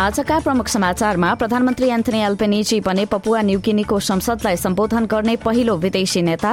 [0.00, 6.52] आजका प्रमुख समाचारमा प्रधानमन्त्री एन्थनी एल्पेनिजी बने पपुवा न्युगिनीको संसदलाई सम्बोधन गर्ने पहिलो विदेशी नेता।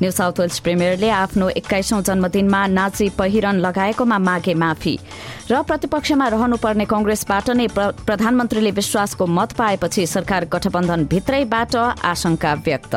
[0.00, 4.98] न्यू साउथ वेल्स प्रिमियरले आफ्नो एक्काइसौं जन्मदिनमा नाची पहिरन लगाएकोमा मागे माफी।
[5.50, 12.94] र प्रतिपक्षमा रहनुपर्ने कंग्रेसबाट नै प्रधानमन्त्रीले विश्वासको मत पाएपछि सरकार गठबन्धन भित्रैबाट आशंका व्यक्त।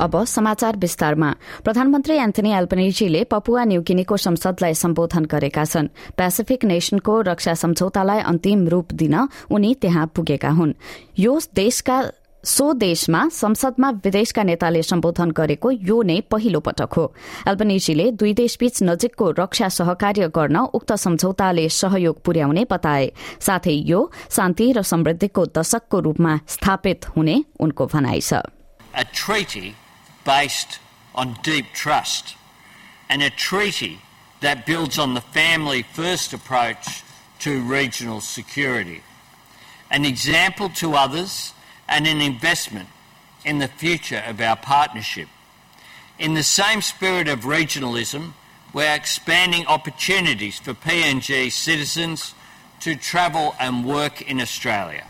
[0.00, 1.30] अब समाचार विस्तारमा।
[1.64, 8.92] प्रधानमन्त्री एन्थनी एल्पनेजीले पपुवा न्युगिनीको संसदलाई सम्बोधन गरेका छन्। पेसिफिक नेशनको रक्षा सम्झौतालाई अन्तिम रूप
[8.92, 9.16] दिन
[9.50, 10.72] उनी त्यहाँ पुगेका हुन्।
[11.18, 12.00] यो देशका
[12.44, 17.04] सो देशमा संसदमा विदेशका नेताले सम्बोधन गरेको यो नै पहिलो पटक हो।
[17.44, 24.72] एल्बनेजीले दुई देशबीच नजिकको रक्षा सहकार्य गर्न उक्त सम्झौताले सहयोग पुर्याउने बताए। साथै यो शान्ति
[24.72, 28.40] र समृद्धिको दशकको रूपमा स्थापित हुने उनको भनाइ छ।
[30.30, 30.78] Based
[31.12, 32.36] on deep trust
[33.08, 34.00] and a treaty
[34.40, 37.02] that builds on the family first approach
[37.40, 39.02] to regional security.
[39.90, 41.52] An example to others
[41.88, 42.88] and an investment
[43.44, 45.26] in the future of our partnership.
[46.16, 48.34] In the same spirit of regionalism,
[48.72, 52.34] we're expanding opportunities for PNG citizens
[52.78, 55.09] to travel and work in Australia.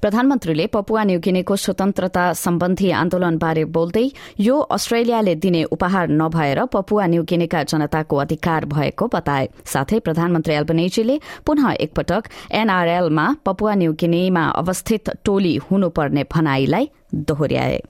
[0.00, 4.06] प्रधानमन्त्रीले Papua न्युगिनीको स्वतन्त्रता सम्बन्धी आन्दोलनबारे बोल्दै
[4.40, 11.70] यो अस्ट्रेलियाले दिने उपहार नभएर Papua न्युगिनीका जनताको अधिकार भएको बताए। साथै प्रधानमन्त्री एल्बनेजीले पुनः
[11.80, 17.80] एकपटक एनआरएलमा पपुवा न्युगिनीमा अवस्थित टोली हुनुपर्ने भनाईलाई दोहोर्याए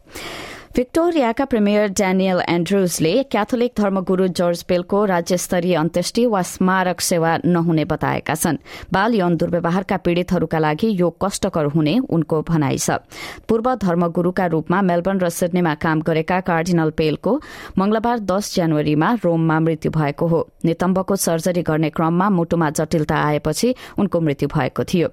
[0.77, 8.35] भिक्टोरियाका प्रिमियर ड्यानियल एन्ड्रुजले क्याथोलिक धर्मगुरू जर्ज पेलको राज्यस्तरीय अन्त्येष्टि वा स्मारक सेवा नहुने बताएका
[8.35, 8.57] छन्।
[8.93, 13.01] बाल यौन दुर्व्यवहारका पीड़ितहरूका लागि यो कष्टकर हुने उनको भनाइ छ।
[13.49, 17.33] पूर्व धर्मगुरूका रूपमा मेलबर्न र सिडनीमा काम गरेका कार्डिनल पेलको
[17.79, 24.21] मंगलबार दस जनवरीमा रोममा मृत्यु भएको हो। नितम्बको सर्जरी गर्ने क्रममा मुटुमा जटिलता आएपछि उनको
[24.21, 25.09] मृत्यु भएको थियो।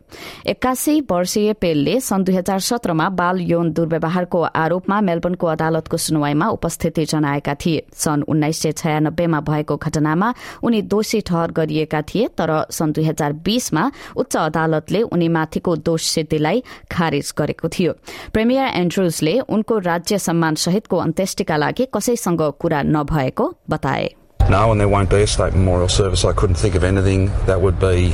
[0.46, 7.06] एक्कासी वर्षीय पेलले सन् दुई हजार सत्रमा बाल यौन दुर्व्यवहारको आरोपमा मेलबर्नको अदालतको सुनवाईमा उपस्थिति
[7.14, 10.34] जनाएका थिए सन् उन्नाइस सय छयानब्बेमा भएको घटनामा
[10.64, 16.64] उनी दोषी ठहर गरिएका थिए तर सन् दुई हजार बीसमा उच्च अदालतले उनीमाथिको दोष सिद्धिलाई
[16.92, 17.94] खारेज गरेको थियो
[18.34, 24.14] प्रेमियर एन्ड्रुजले उनको राज्य सम्मान सहितको अन्त्येष्टिका लागि कसैसँग कुरा नभएको बताए
[24.48, 26.24] No, and there won't be a state memorial service.
[26.24, 28.14] I couldn't think of anything that would be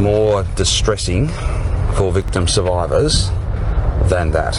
[0.00, 1.28] more distressing
[1.98, 3.28] for victim survivors
[4.08, 4.56] than that.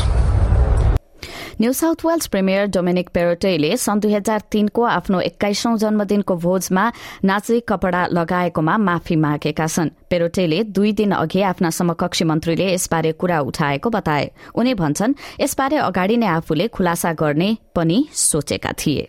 [1.61, 6.83] New South Wales premier Dominic Perrottet सन् दुई हजार तीनको आफ्नो एक्काइसौं जन्मदिनको भोजमा
[7.27, 13.39] नाची कपड़ा लगाएकोमा माफी मागेका छन्। पेरोटेले दुई दिन अघि आफ्ना समकक्षी मन्त्रीले यसबारे कुरा
[13.51, 19.03] उठाएको बताए। उनी भन्छन् यसबारे अगाडि नै आफूले खुलासा गर्ने पनि सोचेका थिए।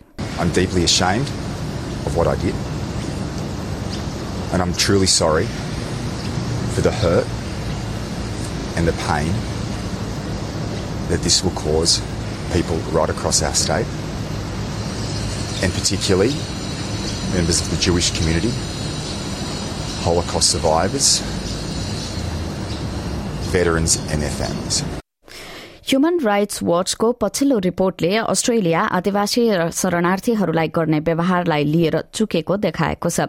[11.11, 11.93] That this will cause
[12.53, 13.85] people right across our state,
[15.63, 16.33] and particularly
[17.33, 18.51] members of the Jewish community,
[20.03, 21.19] Holocaust survivors,
[23.51, 24.83] veterans, and their families.
[25.91, 29.41] Human rights वाचको पछिल्लो रिपोर्टले अस्ट्रेलिया आदिवासी
[29.75, 33.27] शरणार्थीहरूलाई गर्ने व्यवहारलाई लिएर चुकेको देखाएको छ।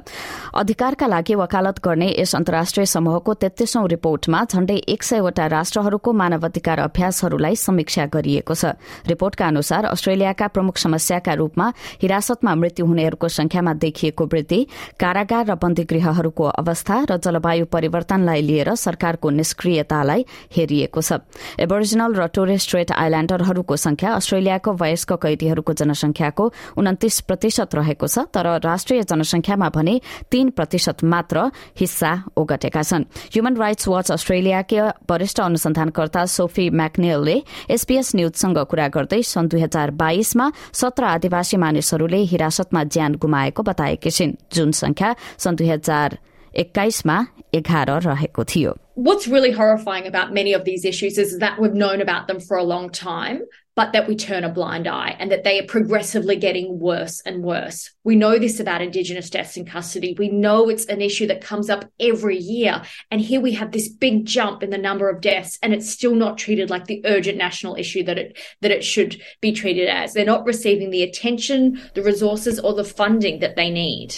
[0.55, 7.57] अधिकारका लागि वकालत गर्ने यस अन्तर्राष्ट्रिय समूहको तेत्तीसौं रिपोर्टमा झण्डै एक सयवटा राष्ट्रहरूको मानवाधिकार अभ्यासहरूलाई
[7.57, 8.79] समीक्षा गरिएको छ।
[9.11, 11.67] रिपोर्टका अनुसार अस्ट्रेलियाका प्रमुख समस्याका रूपमा
[11.99, 14.61] हिरासतमा मृत्यु हुनेहरूको संख्यामा देखिएको वृद्धि
[15.03, 20.25] कारागार र बन्दीगृहहरूको अवस्था र जलवायु परिवर्तनलाई लिएर सरकारको निष्क्रियतालाई
[20.55, 21.19] हेरिएको छ।
[21.59, 26.45] एबोरिजिनल र स्ट्रेट आइल्याण्डरहरूको संख्या अस्ट्रेलियाको वयस्क कैदीहरूको जनसंख्याको
[26.77, 30.01] उन्तिस प्रतिशत रहेको छ तर राष्ट्रिय जनसंख्यामा भने
[30.31, 31.51] तीन प्रतिशत मात्र
[31.81, 37.37] हिस्सा ओगटेका छन्। ह्युमन राइट्स वाच अस्ट्रेलियाका वरिष्ठ अनुसन्धानकर्ता सोफी म्याकनेलले
[37.71, 44.11] एसपीएस न्यूजसँग कुरा गर्दै सन् दुई हजार बाइसमा सत्र आदिवासी मानिसहरूले हिरासतमा ज्यान गुमाएको बताएकी
[44.11, 46.19] छिन्। जुन संख्या सन् दुई हजार
[46.55, 47.17] एक्काइसमा
[47.55, 52.03] एघार रहेको थियो। What's really horrifying about many of these issues is that we've known
[52.03, 53.43] about them for a long time.
[53.75, 57.43] but that we turn a blind eye and that they are progressively getting worse and
[57.43, 57.91] worse.
[58.05, 60.15] We know this about Indigenous deaths in custody.
[60.19, 62.83] We know it's an issue that comes up every year.
[63.11, 66.15] And here we have this big jump in the number of deaths, and it's still
[66.15, 70.13] not treated like the urgent national issue that it that it should be treated as.
[70.13, 74.15] They're not receiving the attention, the resources, or the funding that they need.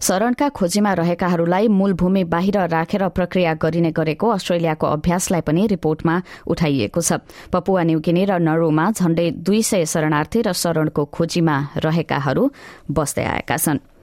[0.00, 6.14] शरणका खोजीमा रहेकाहरूलाई मूल भूमि बाहिर राखेर प्रक्रिया गरिने गरेको अस्ट्रेलियाको अभ्यासलाई पनि रिपोर्टमा
[6.46, 7.12] उठाइएको छ।
[7.52, 12.42] पपुवा न्युगिनी र नरोमा झण्डै दुई सय शरणार्थी र शरणको खोजीमा रहेकाहरू
[12.90, 13.95] बस्दै आएका छनृ।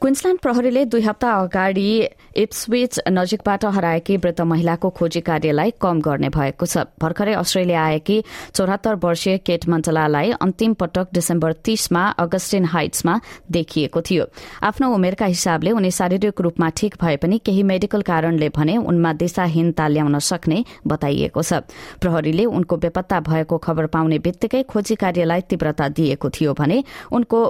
[0.00, 1.88] क्विन्सल्याण्ड प्रहरीले दुई हप्ता अगाडि
[2.36, 8.22] इप्सविच नजिकबाट हराएकी वृद्ध महिलाको खोजी कार्यलाई कम गर्ने भएको छ। भर्खरै अस्ट्रेलिया आएकी
[8.54, 13.18] चौरात्तर वर्षीय केट मण्डलालाई अन्तिम पटक डिसेम्बर तीसमा अगस्टिन हाइट्समा
[13.50, 14.24] देखिएको थियो।
[14.62, 19.88] आफ्नो उमेरका हिसाबले उनी शारीरिक रूपमा ठिक भए पनि केही मेडिकल कारणले भने उनमा दिशाहीनता
[19.88, 21.52] ल्याउन सक्ने बताइएको छ।
[22.00, 26.82] प्रहरीले उनको बेपत्ता भएको खबर पाउने बित्तिकै खोजी कार्यलाई तीव्रता दिएको थियो भने
[27.12, 27.40] उनको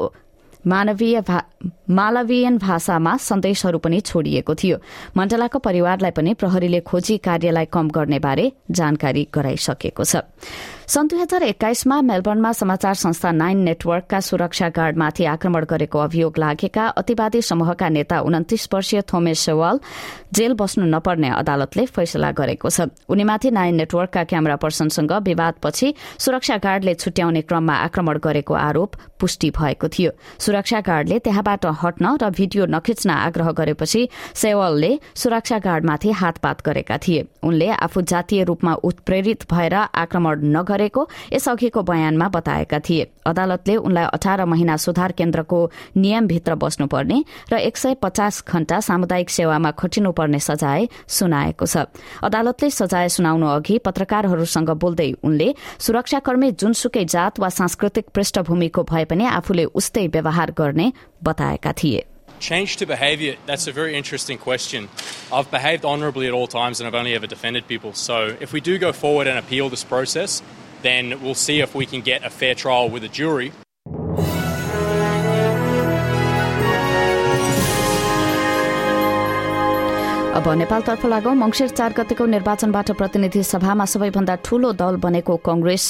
[0.68, 1.22] मानवीय
[1.90, 4.76] मालवीयन भाषामा सन्देशहरू पनि छोडिएको थियो।
[5.16, 10.16] मण्डलाको परिवारलाई पनि प्रहरीले खोजी कार्यलाई कम गर्ने बारे जानकारी गराइसकेको छ।
[10.88, 16.86] सन् दुई हजार एक्काइसमा मेलबर्नमा समाचार संस्था नाइन नेटवर्कका सुरक्षा गार्डमाथि आक्रमण गरेको अभियोग लागेका
[16.96, 19.80] अतिवादी समूहका नेता उन्तिस वर्षीय थोमेस सेवाल
[20.32, 26.94] जेल बस्नु नपर्ने अदालतले फैसला गरेको छ। उनीमाथि नाइन नेटवर्कका क्यामेरा पर्सनसँग विवादपछि सुरक्षा गार्डले
[26.94, 33.10] छुट्याउने क्रममा आक्रमण गरेको आरोप पुष्टि भएको थियो। सुरक्षा गार्डले त्यहाँबाट हट्न र भिडियो नखिच्न
[33.10, 40.36] आग्रह गरेपछि सेवलले सुरक्षा गार्डमाथि हातपात गरेका थिए। उनले आफू जातीय रूपमा उत्प्रेरित भएर आक्रमण
[40.78, 45.58] नगरेको यसअघिको बयानमा बताएका थिए अदालतले उनलाई अठार महिना सुधार केन्द्रको
[45.96, 47.18] नियमभित्र बस्नुपर्ने
[47.52, 50.88] र एक सय पचास घण्टा सामुदायिक सेवामा खटिनुपर्ने सजाय
[51.18, 51.86] सुनाएको छ
[52.22, 55.48] अदालतले सजाय सुनाउनु अघि पत्रकारहरूसँग बोल्दै उनले
[55.86, 60.92] सुरक्षाकर्मी जुनसुकै जात वा सांस्कृतिक पृष्ठभूमिको भए पनि आफूले उस्तै व्यवहार गर्ने
[61.24, 62.04] बताएका थिए
[62.40, 64.88] Change to behaviour, that's a very interesting question.
[65.32, 67.92] I've behaved honourably at all times and I've only ever defended people.
[67.94, 70.42] So if we do go forward and appeal this process,
[70.81, 73.51] then we'll see if we can get a fair trial with a jury.
[80.33, 85.83] अब नेपालतर्फ लागौं मंगिर चार गतेको निर्वाचनबाट प्रतिनिधि सभामा सबैभन्दा ठूलो दल बनेको कंग्रेस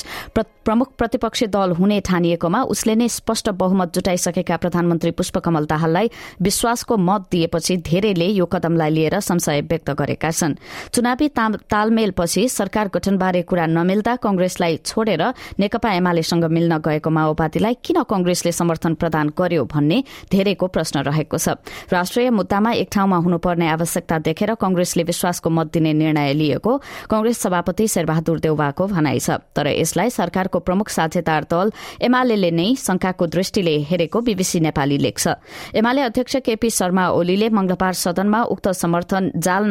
[0.69, 6.11] प्रमुख प्रतिपक्षी दल हुने ठानिएकोमा उसले नै स्पष्ट बहुमत जुटाइसकेका प्रधानमन्त्री पुष्पकमल दाहाललाई
[6.43, 10.55] विश्वासको मत दिएपछि धेरैले यो कदमलाई लिएर संशय व्यक्त गरेका छन्।
[10.93, 11.29] चुनावी
[11.73, 15.23] तालमेलपछि सरकार गठनबारे कुरा नमिल्दा कंग्रेसलाई छोडेर
[15.59, 21.57] नेकपा एमालेसँग मिल्न गएको माओवादीलाई किन कंग्रेसले समर्थन प्रदान गर्यो भन्ने धेरैको प्रश्न रहेको छ।
[21.89, 26.77] राष्ट्रिय मुद्दामा एक ठाउँमा हुनुपर्ने आवश्यकता देखेर कंग्रेसले विश्वासको मत दिने निर्णय लिएको
[27.09, 31.73] कंग्रेस सभापति शेरबहादुर देउवाको भनाइ छ। तर यसलाई सरकारको प्रमुख साझेदार दल
[32.03, 35.29] एमाले नै शंकाको दृष्टिले हेरेको बीबीसी नेपाली लेख्छ।
[35.75, 39.65] एमाले अध्यक्ष केपी शर्मा ओलीले मंगलबार सदनमा उक्त समर्थन जाल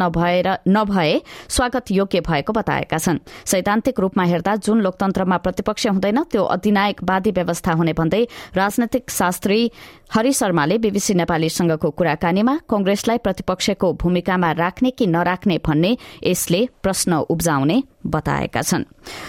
[0.67, 7.31] नभए स्वागत योग्य भएको बताएका छन्। सैद्धान्तिक रूपमा हेर्दा जुन लोकतन्त्रमा प्रतिपक्ष हुँदैन त्यो अधिनायकवादी
[7.31, 8.23] व्यवस्था हुने भन्दै
[8.55, 9.59] राजनैतिक शास्त्री
[10.07, 17.83] हरि शर्माले बीबीसी नेपालीसँगको कुराकानीमा कंग्रेसलाई प्रतिपक्षको भूमिकामा राख्ने कि नराख्ने भन्ने यसले प्रश्न उब्जाउने
[18.07, 18.83] बताएका छन्।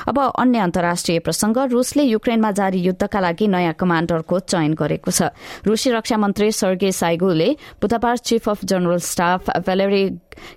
[0.08, 5.34] अब अन्य अन्तर्राष्ट्रिय प्रसंग रूसले युक्रेनमा जारी युद्धका लागि नयाँ कमाण्डरको चयन गरेको छ।
[5.66, 7.50] रूसी रक्षा मन्त्री सर्गे साइगुले
[7.82, 10.04] बुधबार chief of general staff Valery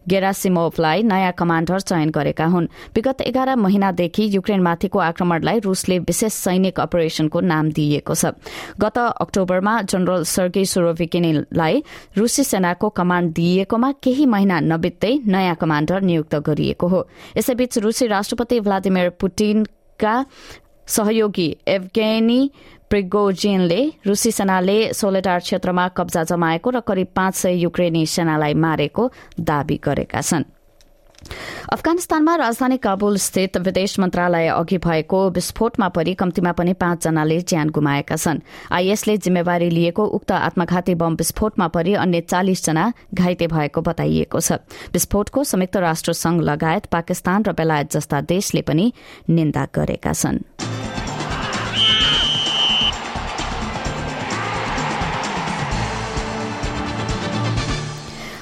[0.09, 7.39] गेरासिमोभलाई नयाँ कमाण्डर चयन गरेका हुन्। विगत एघार महिनादेखि युक्रेनमाथिको आक्रमणलाई रूसले विशेष सैनिक अपरेशनको
[7.41, 8.25] नाम दिइएको छ।
[8.79, 11.83] गत अक्टोबरमा जनरल सर्गे सुरोभिकिनीलाई
[12.17, 17.07] रूसी सेनाको कमाण्ड दिइएकोमा केही महिना नबित्दै नयाँ कमाण्डर नियुक्त गरिएको हो।
[17.37, 20.25] यसैबीच रूसी राष्ट्रपति भ्लादिमिर पुटिनका
[20.87, 22.51] सहयोगी एभगेनी
[22.91, 29.77] प्रिगोजिनले रूसी सेनाले सोलेटार क्षेत्रमा कब्जा जमाएको र करिब पाँच सय युक्रेनी सेनालाई मारेको दावी
[29.83, 30.43] गरेका छन्।
[31.71, 38.15] अफगानिस्तानमा राजधानी काबुल स्थित विदेश मन्त्रालय अघि भएको विस्फोटमा परि कम्तीमा पनि पाँचजनाले ज्यान गुमाएका
[38.17, 38.39] छन्।
[38.73, 44.59] आइएसले जिम्मेवारी लिएको उक्त आत्मघाती बम विस्फोटमा परि अन्य चालिसजना घाइते भएको बताइएको छ।
[44.91, 48.91] विस्फोटको संयुक्त राष्ट्र संघ लगायत पाकिस्तान र बेलायत जस्ता देशले पनि
[49.29, 50.41] निन्दा गरेका छनृ।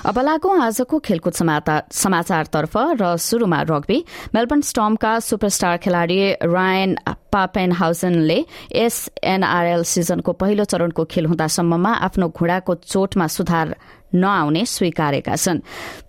[0.09, 1.33] अब लागौं आजको खेलकुद
[1.93, 3.97] समाचारतर्फ र शुरूमा रग्बी।
[4.33, 6.95] मेलबर्न स्टमका सुपरस्टार खेलाड़ी रायन
[7.29, 8.39] पापेन हाउजनले
[8.73, 13.75] एसएनआरएल सिजनको पहिलो चरणको खेल हुँदासम्ममा आफ्नो घुँडाको चोटमा सुधार
[14.13, 15.59] नआउने स्वीकारेका छन्।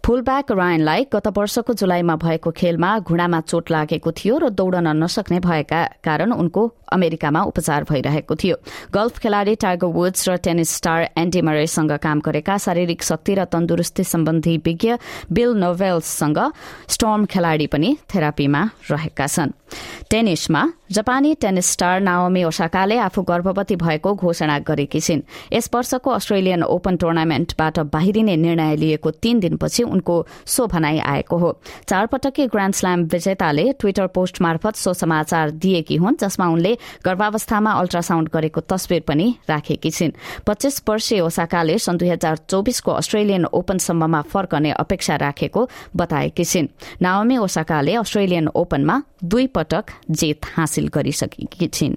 [0.05, 5.81] फुलब्याक रायनलाई गत वर्षको जुलाईमा भएको खेलमा घुँडामा चोट लागेको थियो र दौड़न नसक्ने भएका
[6.05, 8.57] कारण उनको अमेरिकामा उपचार भइरहेको थियो।
[8.91, 14.05] गल्फ खेलाड़ी टाइगर वुड्स र टेनिस स्टार एन्डी मरेसँग काम गरेका शारीरिक शक्ति र तन्दुरुस्ती
[14.05, 14.97] सम्बन्धी विज्ञ
[15.31, 16.39] बिल नोभेल्ससँग
[16.89, 19.55] स्टर्म खेलाड़ी पनि थेरापीमा रहेका छन्।
[20.11, 25.21] टेनिसमा जापानी टेनिस स्टार नाओमी ओसाकाले आफू गर्भवती भएको घोषणा गरेकी छिन्।
[25.53, 30.17] यस वर्षको अस्ट्रेलियन ओपन टुर्नामेन्टबाट बाहिरिने निर्णय लिएको तीन दिनपछि उनको
[30.47, 31.51] सो भनाई आएको हो।
[31.89, 38.29] चारपटकी ग्राण्ड स्ल्याम विजेताले ट्विटर पोस्ट मार्फत सो समाचार दिएकी हुन् जसमा उनले गर्भावस्थामा अल्ट्रासाउण्ड
[38.35, 40.13] गरेको तस्विर पनि राखेकी छिन्।
[40.47, 46.69] पच्चीस वर्षीय ओसाकाले सन् दुई हजार चौबिसको अस्ट्रेलियन ओपनसम्ममा फर्कने अपेक्षा राखेको बताएकी छिन्।
[46.99, 51.97] नाओमी ओसाकाले अस्ट्रेलियन ओपनमा दुई पटक जित हासिल गरिसकेकी छिन्।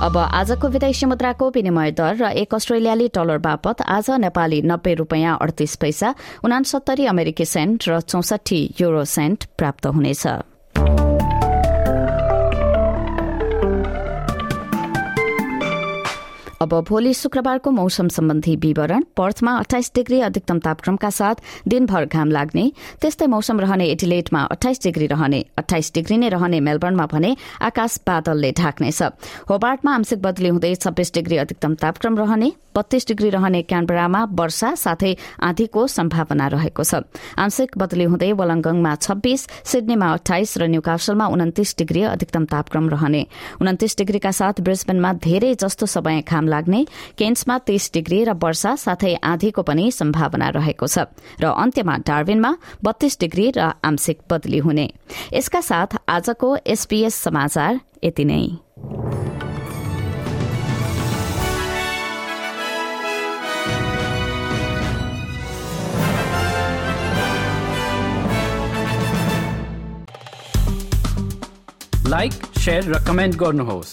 [0.00, 5.38] अब आजको विदेशी मुद्राको विनिमय दर र एक अस्ट्रेलियाली डलर बापत आज नेपाली नब्बे रूपियाँ
[5.40, 10.26] अडतिस पैसा उनासत्तरी अमेरिकी सेन्ट र चौसठी युरो सेन्ट प्राप्त हुनेछ।
[16.70, 22.70] अब भोलि शुक्रबारको मौसम सम्बन्धी विवरण। पर्थमा अठाइस डिग्री अधिकतम तापक्रमका साथ दिनभर घाम लाग्ने।
[23.02, 28.50] त्यस्तै मौसम रहने एडिलेटमा अठाइस डिग्री रहने अठाइस डिग्री नै रहने मेलबर्नमा भने आकाश बादलले
[28.54, 29.02] ढाक्नेछ।
[29.50, 35.14] होबार्टमा आंशिक बदली हुँदै छब्बीस डिग्री अधिकतम तापक्रम रहने बत्तीस डिग्री रहने क्यानबरामा वर्षा साथै
[35.42, 37.02] आँधीको सम्भावना रहेको छ।
[37.34, 43.26] आंशिक बदली हुँदै वलङ्गङमा छब्बीस सिडनीमा अठाइस र न्यूकासलमा उन्तिस डिग्री अधिकतम तापक्रम रहने।
[43.58, 46.58] उन्तिस डिग्रीका साथ ब्रिस्बेनमा धेरै जस्तो समय घाम लाग्ने।
[47.18, 50.98] केन्समा तीस डिग्री र वर्षा साथै आँधीको पनि सम्भावना रहेको छ
[51.40, 52.52] र अन्त्यमा डार्विनमा
[52.84, 54.90] बत्तीस डिग्री र आंशिक बदली हुने।
[55.32, 58.44] यसका साथ आजको एसपीएस समाचार यति नै।
[72.06, 72.32] लाइक
[72.68, 73.92] र कमेन्ट गर्नुहोस्।